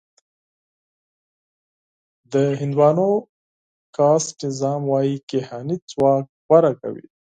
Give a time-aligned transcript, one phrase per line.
[2.33, 3.07] د هندوانو
[3.95, 7.05] کاسټ نظام وايي کیهاني ځواک غوره کوي.